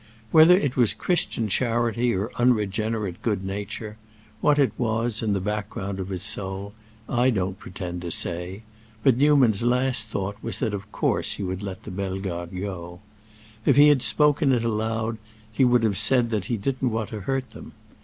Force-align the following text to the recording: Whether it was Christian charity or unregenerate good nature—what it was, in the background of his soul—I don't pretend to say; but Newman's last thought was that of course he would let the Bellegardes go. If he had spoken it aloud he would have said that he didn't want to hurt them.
Whether 0.31 0.57
it 0.57 0.75
was 0.75 0.95
Christian 0.95 1.47
charity 1.47 2.11
or 2.11 2.31
unregenerate 2.37 3.21
good 3.21 3.45
nature—what 3.45 4.57
it 4.57 4.71
was, 4.75 5.21
in 5.21 5.33
the 5.33 5.39
background 5.39 5.99
of 5.99 6.09
his 6.09 6.23
soul—I 6.23 7.29
don't 7.29 7.59
pretend 7.59 8.01
to 8.01 8.09
say; 8.09 8.63
but 9.03 9.15
Newman's 9.17 9.61
last 9.61 10.07
thought 10.07 10.37
was 10.41 10.57
that 10.57 10.73
of 10.73 10.91
course 10.91 11.33
he 11.33 11.43
would 11.43 11.61
let 11.61 11.83
the 11.83 11.91
Bellegardes 11.91 12.59
go. 12.63 12.99
If 13.63 13.75
he 13.75 13.89
had 13.89 14.01
spoken 14.01 14.51
it 14.53 14.63
aloud 14.65 15.19
he 15.51 15.63
would 15.63 15.83
have 15.83 15.99
said 15.99 16.31
that 16.31 16.45
he 16.45 16.57
didn't 16.57 16.89
want 16.89 17.11
to 17.11 17.19
hurt 17.21 17.51
them. 17.51 17.73